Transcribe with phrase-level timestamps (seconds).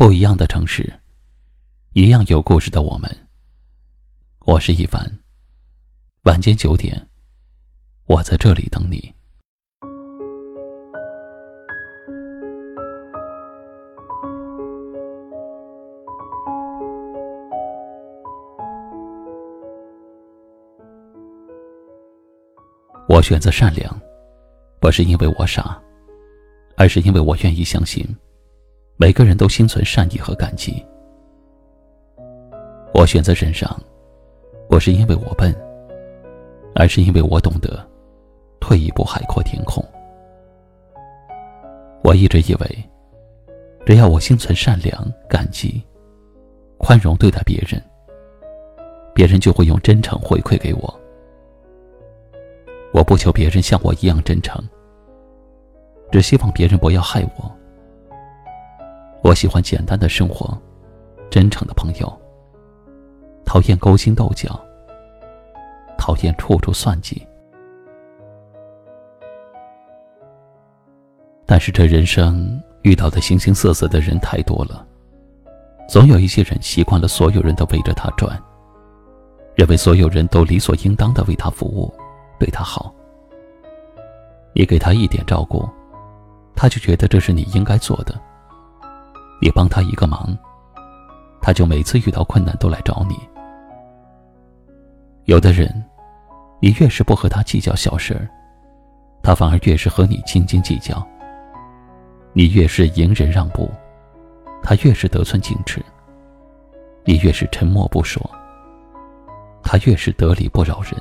[0.00, 0.90] 不一样的城市，
[1.92, 3.28] 一样有故事的我们。
[4.46, 4.98] 我是一凡。
[6.22, 7.06] 晚间九点，
[8.06, 9.14] 我在这里等你。
[23.06, 24.00] 我选择善良，
[24.80, 25.78] 不是因为我傻，
[26.78, 28.02] 而是因为我愿意相信。
[29.00, 30.84] 每个人都心存善意和感激。
[32.92, 33.74] 我选择忍让，
[34.68, 35.56] 不是因为我笨，
[36.74, 37.82] 而是因为我懂得
[38.60, 39.82] 退一步海阔天空。
[42.04, 42.90] 我一直以为，
[43.86, 45.82] 只要我心存善良、感激、
[46.76, 47.82] 宽容对待别人，
[49.14, 51.00] 别人就会用真诚回馈给我。
[52.92, 54.62] 我不求别人像我一样真诚，
[56.12, 57.59] 只希望别人不要害我。
[59.22, 60.56] 我喜欢简单的生活，
[61.30, 62.20] 真诚的朋友。
[63.44, 64.58] 讨厌勾心斗角，
[65.98, 67.26] 讨厌处处算计。
[71.44, 74.86] 但是这人生遇到的形形色色的人太多了，
[75.88, 78.40] 总有一些人习惯了所有人都围着他转，
[79.56, 81.92] 认为所有人都理所应当的为他服务，
[82.38, 82.94] 对他好。
[84.54, 85.68] 你给他一点照顾，
[86.54, 88.14] 他就觉得这是你应该做的。
[89.40, 90.36] 你帮他一个忙，
[91.40, 93.18] 他就每次遇到困难都来找你。
[95.24, 95.82] 有的人，
[96.60, 98.28] 你越是不和他计较小事儿，
[99.22, 101.06] 他反而越是和你斤斤计较。
[102.32, 103.70] 你越是隐忍让步，
[104.62, 105.84] 他越是得寸进尺。
[107.04, 108.20] 你越是沉默不说，
[109.62, 110.92] 他越是得理不饶人。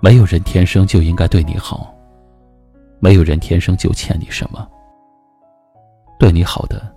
[0.00, 1.95] 没有人天生就应该对你好。
[2.98, 4.66] 没有人天生就欠你什么。
[6.18, 6.94] 对你好的，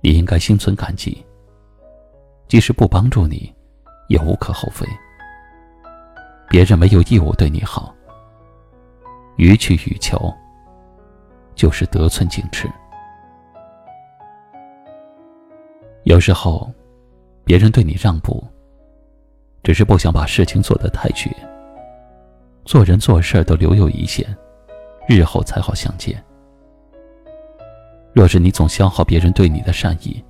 [0.00, 1.24] 你应该心存感激。
[2.48, 3.52] 即使不帮助你，
[4.08, 4.86] 也无可厚非。
[6.48, 7.94] 别人没有义务对你好。
[9.36, 10.32] 予取予求，
[11.54, 12.66] 就是得寸进尺。
[16.04, 16.72] 有时候，
[17.44, 18.42] 别人对你让步，
[19.62, 21.30] 只是不想把事情做得太绝。
[22.64, 24.26] 做人做事都留有一线。
[25.08, 26.22] 日后才好相见。
[28.12, 30.24] 若是你总消耗别人对你的善意，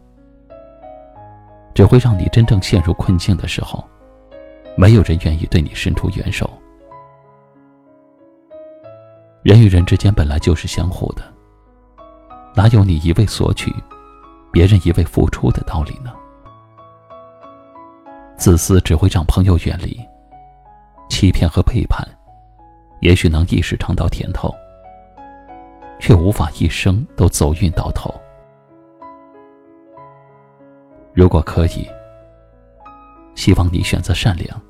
[1.72, 3.84] 只会让你真正陷入困境的时候，
[4.76, 6.50] 没有人愿意对你伸出援手。
[9.42, 11.22] 人与人之间本来就是相互的，
[12.54, 13.72] 哪有你一味索取，
[14.52, 16.12] 别人一味付出的道理呢？
[18.36, 19.96] 自私只会让朋友远离，
[21.08, 22.04] 欺骗和背叛，
[23.00, 24.52] 也许能一时尝到甜头。
[26.06, 28.14] 却无法一生都走运到头。
[31.12, 31.84] 如果可以，
[33.34, 34.62] 希望你选择善良，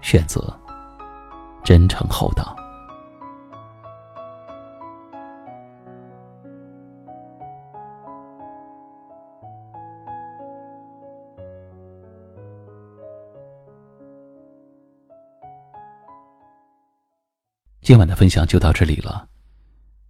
[0.00, 0.52] 选择
[1.62, 2.56] 真诚厚道。
[17.80, 19.29] 今晚的分享就到这里了。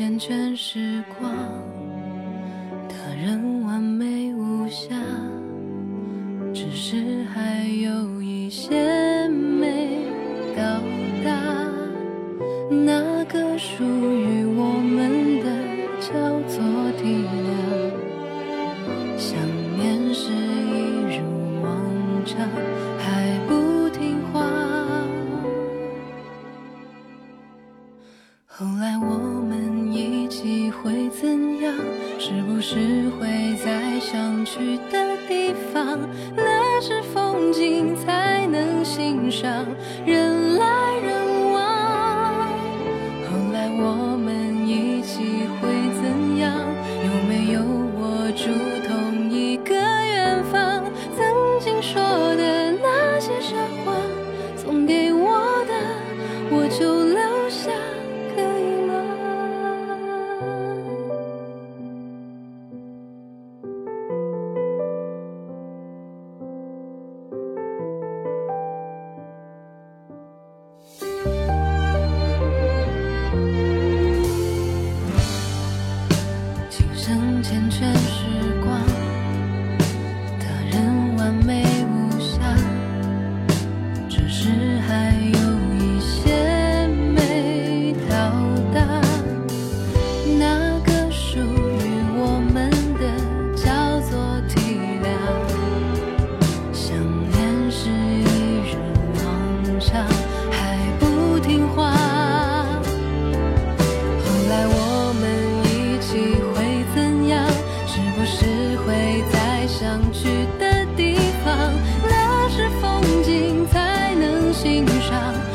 [0.00, 1.30] 缱绻时光，
[2.88, 4.96] 他人完美无瑕，
[6.54, 10.06] 只是还有一些没
[10.56, 10.89] 到。
[39.40, 39.66] 上
[40.04, 40.29] 人
[114.62, 115.49] 心上。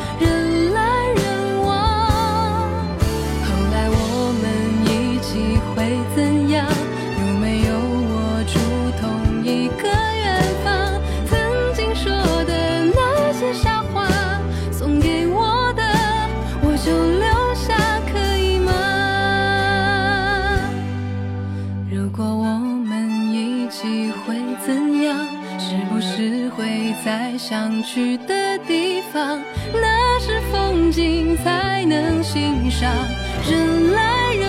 [27.04, 29.42] 在想去的地方
[29.74, 32.90] 那是风景才能欣赏。
[33.50, 34.45] 人来人